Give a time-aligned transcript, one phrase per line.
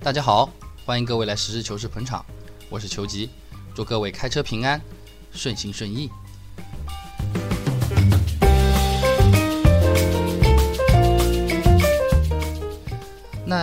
[0.00, 0.50] 大家好，
[0.84, 2.24] 欢迎各位来实事求是捧场，
[2.68, 3.30] 我是球吉，
[3.74, 4.80] 祝各位开车平安，
[5.32, 6.10] 顺心顺意。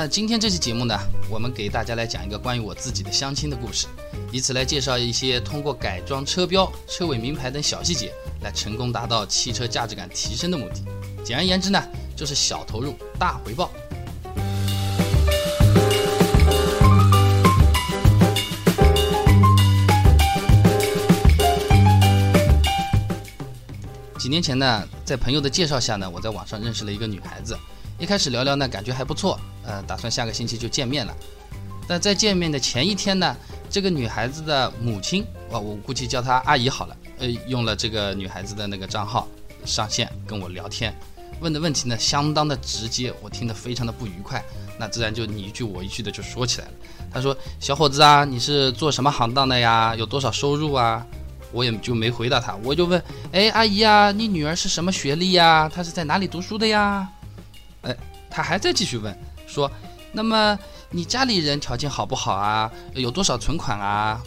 [0.04, 0.98] 那今天这期节目呢，
[1.30, 3.86] 我们给大家来讲一个关于我自己的相亲的故事，
[4.32, 8.12] 以此来介绍一些通过改装车标、车尾名牌等小细节，
[8.42, 10.82] 来成功达到汽车价值感提升的目的。
[11.24, 11.80] 简而言之呢，
[12.16, 13.70] 就是小投入大回报。
[24.18, 27.56] 几年前呢，在朋友的介绍下呢，我在网上认识了一个女孩子。
[28.00, 31.16] 一开始聊聊呢，感觉还不错，呃，打算下个星期就见面了。
[31.88, 33.36] 但在见面的前一天呢，
[33.70, 39.28] 这个女孩子的母亲，啊，我估计叫她阿姨好了，呃，用了这个女孩子的那个账号
[39.66, 40.96] 上线跟我聊天，
[41.42, 44.44] 问的问题呢，相当的直接，我听得非常的不愉快。
[44.80, 46.74] 那自然就你一句我一句的就说起来了。
[47.14, 49.94] 她说：“小伙子啊，你是做什么行当的呀？
[49.96, 51.06] 有多少收入啊？”
[51.54, 53.04] 我也就没回答他，我就问，
[53.34, 55.68] 哎，阿姨呀，你女儿是什么学历呀？
[55.68, 57.06] 她是在哪里读书的呀？
[57.82, 57.94] 哎，
[58.30, 59.14] 他还在继续问，
[59.52, 59.70] 说，
[60.14, 60.58] 那么
[60.90, 62.72] 你家里人条件好不好啊？
[62.94, 64.22] 有多少存款啊？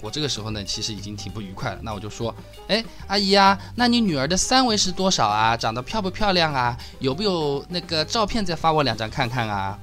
[0.00, 1.78] 我这个时候呢，其实已经挺不愉快了。
[1.82, 2.34] 那我就说，
[2.68, 5.56] 哎，阿姨啊，那你女儿的三围是多少啊？
[5.56, 6.76] 长得漂不漂亮啊？
[7.00, 9.78] 有没有那个照片再发我两张看看啊？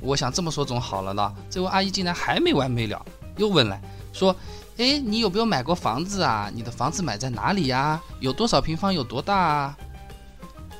[0.00, 1.34] 我想这么说总好了呢。
[1.50, 3.04] 这位阿姨竟然还没完没了，
[3.36, 3.78] 又问了，
[4.12, 4.34] 说。
[4.78, 6.50] 哎，你有没有买过房子啊？
[6.52, 8.00] 你的房子买在哪里呀？
[8.20, 8.92] 有多少平方？
[8.92, 9.76] 有多大啊？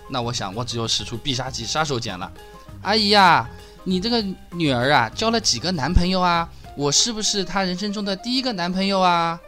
[0.08, 2.32] 那我想，我只有使出必杀技杀手锏了。
[2.82, 3.48] 阿姨呀，
[3.84, 6.48] 你这个女儿啊，交了几个男朋友啊？
[6.76, 9.38] 我是不是她人生中的第一个男朋友啊？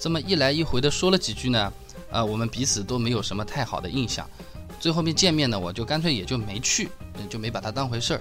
[0.00, 1.72] 这么一来一回的说了几句呢，
[2.10, 4.28] 呃，我们彼此都没有什么太好的印象。
[4.80, 6.90] 最后面见面呢，我就干脆也就没去，
[7.28, 8.20] 就没把她当回事儿。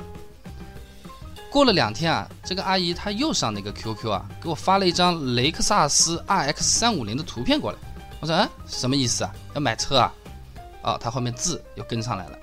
[1.49, 7.77] 过了两天啊，这个阿姨她又上那个 QQ 啊，给我发了一张雷克萨斯 RX 三五零的图片过来。
[8.19, 9.35] 我说，嗯，什么意思啊？
[9.53, 10.13] 要买车啊？
[10.83, 12.39] 哦，她后面字又跟上来了，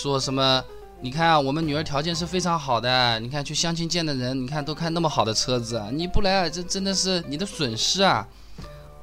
[0.00, 0.64] 说什么？
[1.02, 8.26] 你看啊，我们女儿条件是非常好的，你看去相亲见的人，你看都看那么好的车子，你不来，这真的是你的损失啊！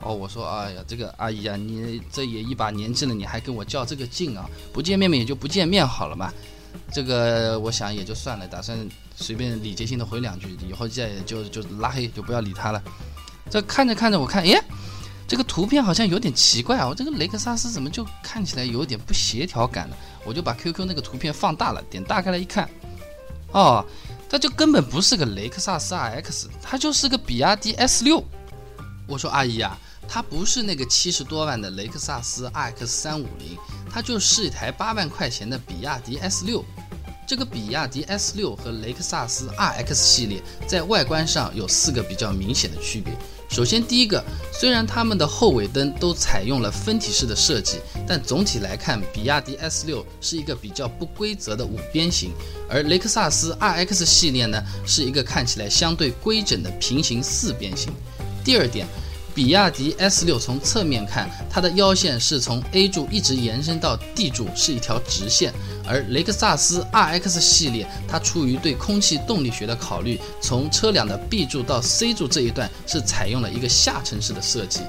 [0.02, 4.50] 哦，我说，哎呀，这个阿姨啊，你这也一把年纪了，你还跟我较这个劲啊？
[4.74, 6.34] 不见面嘛，也就不见面好了嘛。
[6.92, 8.76] 这个我想也就算了，打算
[9.16, 12.82] 随便礼节性的回两句，以后再也就就拉黑，就不要理他了。
[13.52, 14.60] 这看着看着，我看，哎，
[15.28, 19.96] 这个图片好像有点奇怪啊，我这个雷克萨斯怎么就看起来有点不协调感呢？
[20.24, 22.70] 我就把 QQ 那个图片放大了，点大开来一看，
[23.52, 23.86] 哦，
[24.30, 28.24] 它就根本不是个雷克萨斯 RX，它就是个比亚迪 S 六。
[29.08, 29.78] 我说阿姨啊。
[30.10, 33.58] 它不是那个七十多万的雷克萨斯 RX 三五零，
[33.92, 36.64] 它就是一台八万块钱的比亚迪 S 六。
[37.28, 43.14] 这个比亚迪 S 六和雷克萨斯 RX 系列在外观上有四个比较明显的区别。
[43.50, 52.32] 首先，第一个，虽然它们的后尾灯都采用了分体式的设计，但总体来看，比亚迪 S 六是一个比较不规则的五边形，
[52.70, 57.92] 而雷克萨斯 RX 系列呢是一个看起来相对规整的平行四边形。
[58.44, 58.86] 第二点。
[59.38, 65.52] 比亚迪 S 六从侧面看，它的腰线是从 A 柱一直延伸到 D 柱，是一条直线；
[65.88, 74.80] 而雷克萨斯 RX 系列，它出于对空气动力学的考虑，从车辆的 B 柱到 C 柱这一段是采用了一个下沉式的设计。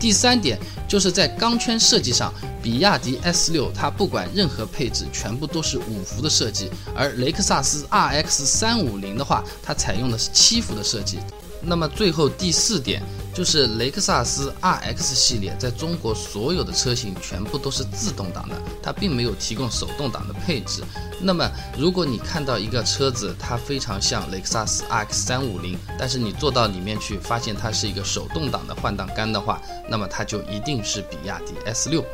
[0.00, 0.58] 第三点
[0.88, 11.20] 就是在钢圈设计上，比亚迪 S 六它不管任何配置，全部都是五伏的设计，而雷克萨斯 RX 三五零的话，它采用的是七伏的设计。
[11.64, 13.02] 那么最后第四点
[13.32, 20.82] 就是雷克萨斯 RX 系列在中国所有的车型全部都是自动挡的，它并没有提供手动挡的配置。
[21.20, 21.48] 那么
[21.78, 32.04] 如果你看到一个车子，它非常像雷克萨斯 RX 三五零，但是你坐到里面去发现它是一个手动挡的换挡杆的话，那么它就一定是比亚迪 S 六。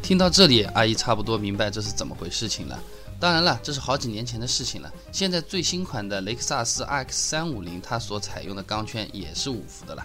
[0.00, 2.76] 听到这里，阿姨差不多明白这是怎么回事情了。
[3.22, 4.92] 当然了，这是好几年前的事情了。
[5.12, 10.04] 现在最新款的雷克萨斯 RX 三五零，它所采用的钢圈也是五伏的了。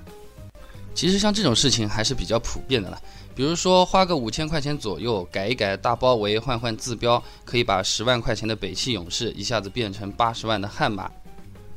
[0.94, 3.02] 其实像这种事情还是比较普遍的了。
[3.34, 11.10] 比如说花个五千块钱左右改一改大包围，换换字标，可以把十万块钱的北汽勇士一下子变成八十万的悍马。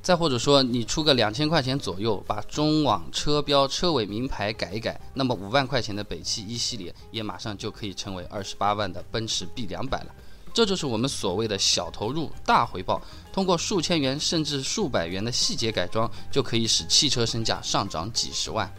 [0.02, 10.14] 再或者说你出个两千块钱左右，把中网车标、车尾名牌改一改，那么五万块钱的北汽一系列也马上就可以成为二十八万的奔驰 B 两百了。
[10.52, 13.00] 这就是我们所谓的小投入大回报，
[13.32, 18.70] 通过数千元甚至数百元的细节改装，就可以使汽车身价上涨几十万。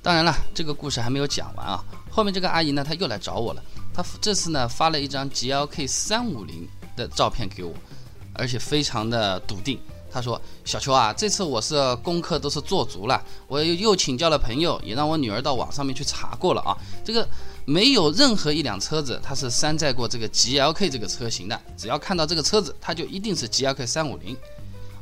[0.00, 1.84] 当然了，这个故事还没有讲完啊！
[2.10, 3.62] 后面这个阿姨呢，她又来找我了。
[3.94, 7.72] 他这次呢发了一张 GLK 三五零的照片给我，
[8.34, 9.78] 而且非常的笃定。
[10.14, 13.18] 他说：“小邱啊，这次我是功课都是做足了，
[13.48, 16.76] 我又请教了朋友，也让我女儿到网上面去查过了啊。
[17.02, 17.26] 这个
[17.64, 24.36] 没有任何一辆车子它是山寨过这个 GLK 这个车型的，只要看到这个车子，它就一定是 GLK 三五零。”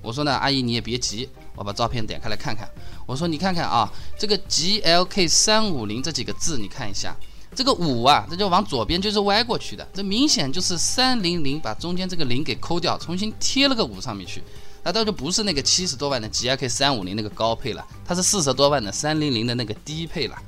[0.01, 2.71] 我说呢，阿姨你也别急，我把照片点开来看看。
[3.05, 7.17] 我说你看看啊，这个 G L K 三五零这几个字，你看一下，
[7.61, 14.43] 这个五啊，这就往左边就是歪过去的，这明显就是三零零把中间这个零给抠掉，重新贴了个五上面去。
[14.83, 20.39] 那倒就不是那个七十多万的 G L K 三五零那个高配了，它是四十多万的三零零的那个低配了。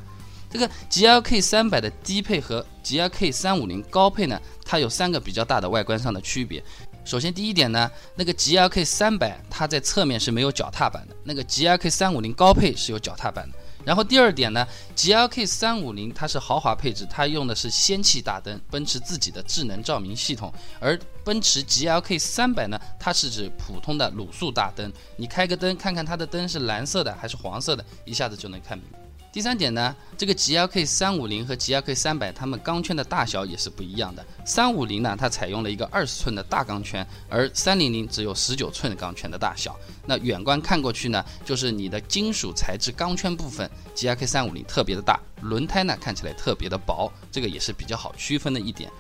[0.51, 6.65] 这个 G L K 三百的低配和 G L K 三五零高配呢，它有三个比较大的外观上的区别。
[7.05, 13.59] 首先，第一点呢，那个 G L K 三百它在侧面是没有脚踏板的，那个 G L K 三五零高配是有脚踏板的。
[13.85, 20.53] 然后第二点呢，G L K 三五零它是豪华配置，它用的是氙气大灯，奔驰自己的智能照明系统。
[20.79, 29.02] 而奔驰 G L K 三百呢，它是指普通的卤素大灯，你开个灯看看它的灯是蓝色的还是黄色的，一下子就能看明白。
[29.33, 34.23] 第三点呢，这个 G L K 三五零和 G L K 三百，它们钢圈的大小也是不一样的。
[34.45, 39.75] 三五零呢，它采用了一个二十寸的大钢圈，而三零零只有十九寸钢圈的大小。
[40.05, 48.91] 那远观看过去呢，就是你的金属材质钢圈部分，G L K 三五零特别的大，轮胎呢看起来特别的薄，这个也是比较好区分的一点。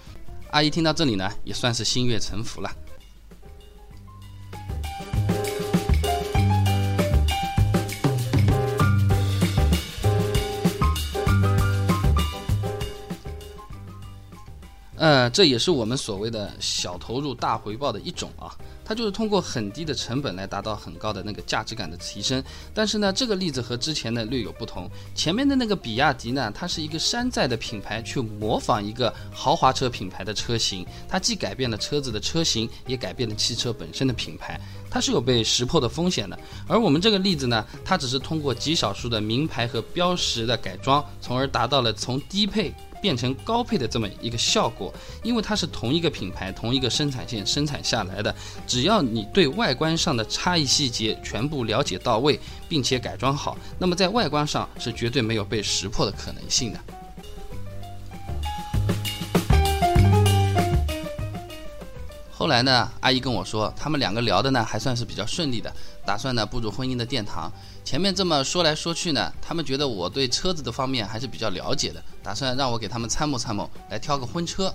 [0.52, 2.75] 阿姨听到这里呢，也算是心悦诚服了。
[15.03, 18.55] 呃，这也是我们所谓的小投入大回报的一种啊，
[18.85, 22.41] 它就是通过很低的成本来达到很高的那个价值感的提升。
[22.73, 24.89] 但是呢，这个例子和之前的略有不同。
[25.13, 36.39] 前面的那个比亚迪呢，它是一个山寨的品牌去模仿一个豪华车品牌的车型，它既改变了车子的车型，也改变了汽车本身的品牌，它是有被识破的风险的。
[36.69, 42.73] 而我们这个例子呢，它只是通过极少数的名牌和标识的改装，从而达到了从低配。
[43.03, 48.35] 变成高配的这么一个效果，因为它是同一个品牌、同一个生产线生产下来的，
[48.67, 52.39] 只要你对外观上的差异细节全部了解到位，
[52.69, 56.79] 并且改装好，那么在外观上是绝对没有被识破的可能性的。
[62.43, 65.73] 后来呢，阿姨跟我说，他们两个聊的呢还算是比较顺利的，
[66.05, 67.49] 打算呢步入婚姻的殿堂。
[67.85, 74.75] 前面这么说来说去呢，他们觉得我对车子的方面还是比较了解的，打算让我给他们参谋参谋，来挑个婚车。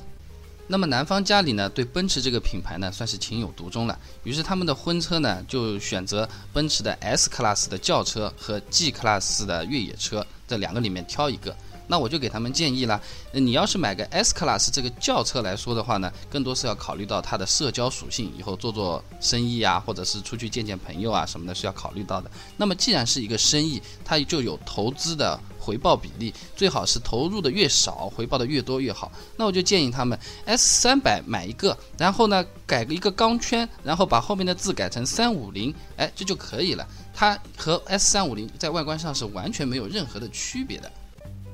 [0.65, 11.53] 那么男方家里呢，对奔驰这个品牌呢算是情有独钟了，于是他们的婚车呢就选择奔驰的 S Class 的轿车和 G Class 的越野车这两个里面挑一个。
[11.87, 13.01] 那我就给他们建议了，
[13.31, 22.29] 你要是买个 S Class 这个轿车来说的话呢，更多是要考虑到它的社交属性，以后做做生意啊，或者是出去见见朋友啊什么的，是要考虑到的。
[22.57, 29.11] 那么既然是一个生意，它就有投资的回报比例，最好是投入的越少，回报的越多越好。
[29.37, 36.85] 那我就建议他们 S 三百买一个，然后呢改个一个钢圈，然后把后面的字改成三五零，哎，这就可以了。
[37.13, 40.91] 它和 S 三五零在外观上是完全没有任何的区别的。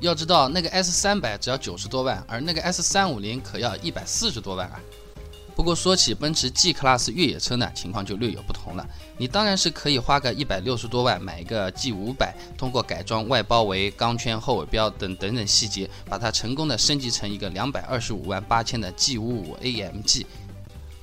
[0.03, 4.79] 要知道，那个 S 三百只要九十多万，而那个 S 三五零可要一百四十多万啊。
[5.55, 8.83] 不过说起奔驰 G Class 越野车呢，情况就略有不同了。
[9.17, 20.25] 你当然是可以花个一百六十多万买一个 G 五百，通过改装外包围、钢圈、后尾标等等等细节，把它成功的升级成一个两百二十五万八千的 G 五五 AMG。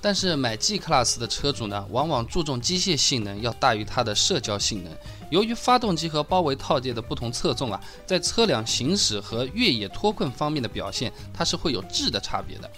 [0.01, 4.93] 但是买 G Class 的车主呢，往往注重机械性能要大于它的社交性能。
[5.31, 12.71] 由于发动机和包围套件的不同侧重啊，在车辆行驶和越野脱困方面的表现，它是会有质的差别的。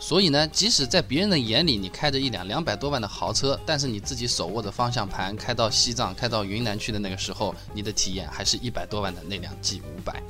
[0.00, 10.22] 所以呢，即使在别人的眼里，你开着一辆两百多万的豪车，但是你自己手握着方向盘开到西藏、开到云南去的那个时候，你的体验还是一百多万的那辆 G 五百。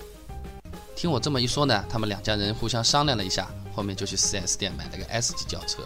[0.97, 5.83] 听我这么一说呢，他们两家人互相商量了一下，后面就去 4S 店买了个 S 级轿车。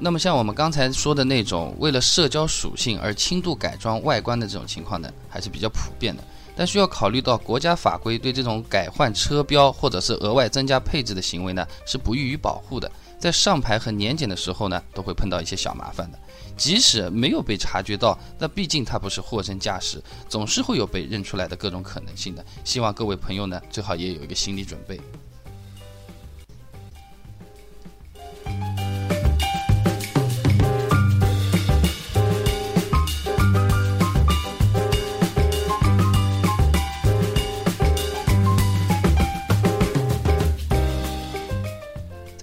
[0.00, 6.22] 那么像我们刚才说的那种为了社交属性而轻度改装外观的这种情况呢，还是比较普遍的。
[6.56, 12.90] 但需要考虑到国家法规对这种改换车标或者是额外增加配置的行为呢，是不予以保护的。
[13.18, 16.18] 在上牌和年检的时候呢，都会碰到一些小麻烦的。
[16.56, 22.44] 即使没有被察觉到，那毕竟它不是货真价实，总是会有被认出来的各种可能性的。
[22.64, 25.00] 希望各位朋友呢，最好也有一个心理准备。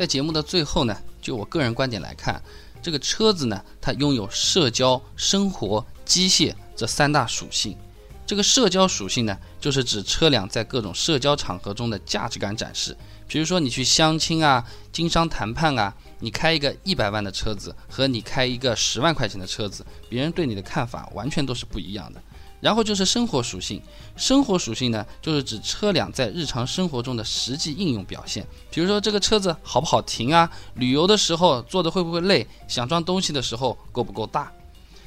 [0.06, 2.40] 在节目的最后呢，就我个人观点来看，
[2.80, 7.76] 这个车子呢，它拥有社交、生活、机械这三大属性。
[8.24, 12.96] 这个社交属性呢，就是指车辆在各种社交场合中的价值感展示。
[13.28, 22.22] 比如说你去相亲啊、经商谈判啊，你开一个一百万的车子和你开一个十万块钱的车子，别人对你的看法完全都是不一样的。
[22.66, 23.80] 然后就是生活属性，
[24.18, 28.44] 生活属性呢，就是指车辆在日常生活中的实际应用表现。
[28.72, 30.50] 比如说这个车子好不好停啊？
[30.74, 32.48] 旅游的时候坐的会不会累？
[32.68, 34.52] 想装东西的时候够不够大？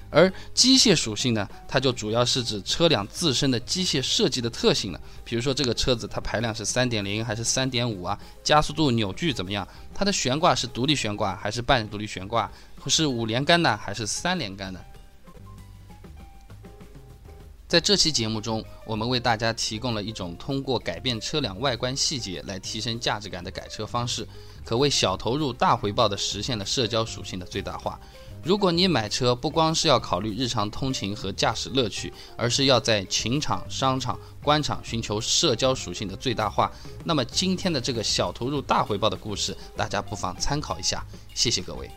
[0.09, 5.01] 而机械属性呢，它就主要是指车辆自身的机械设计的特性了。
[5.25, 8.17] 比如说这个车子它排量是三点零还是三点五啊？
[8.45, 9.67] 加速度、扭矩怎么样？
[9.93, 12.49] 它的悬挂是独立悬挂还是半独立悬挂？
[12.87, 14.81] 是五连杆的还是三连杆的？
[17.69, 24.27] 在这期节目中，我们为大家提供了一种通过改变车辆外观细节来提升价值感的改车方式，
[24.65, 28.01] 可谓小投入大回报地实现了社交属性的最大化。
[28.43, 36.73] 如果你买车不光是要考虑日常通勤和驾驶乐趣，而是要在情场、商场、官场寻求社交属性的最大化，
[37.05, 41.05] 那么今天的这个小投入大回报的故事，大家不妨参考一下。
[41.35, 41.91] 谢谢各位。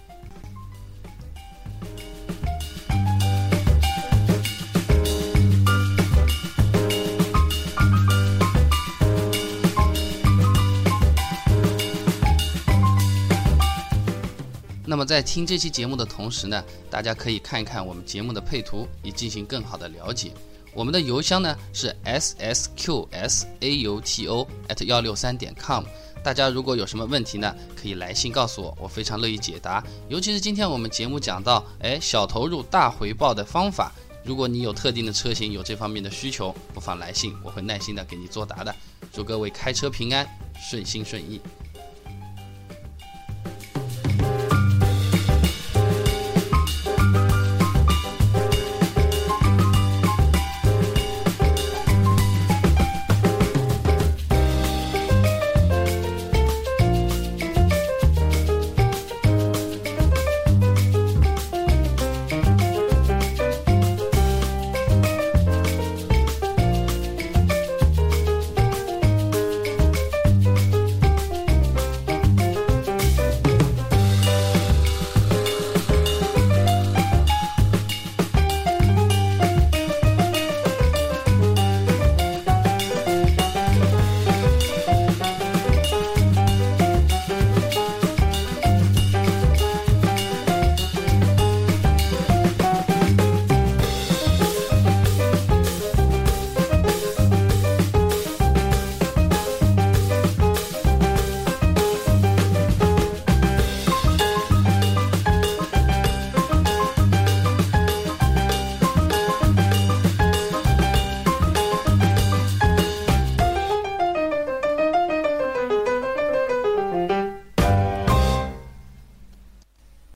[14.91, 20.33] 那么在听这期节目的同时呢，大家可以看一看我们节目的配图，以进行更好的了解。
[20.73, 25.85] 我们的邮箱呢是 s s q s a u t o at 幺六三点 com。
[26.21, 29.81] 大家如果有什么问题呢，可以来信告诉我，我非常乐意解答。
[30.09, 33.93] 尤其是今天我们节目讲到，哎，小投入大回报的方法，
[34.25, 38.75] 如果你有特定的车型有这方面的需求，不妨来信，我会耐心的给你作答的。
[39.13, 40.27] 祝各位开车平安，
[40.69, 41.39] 顺心顺意。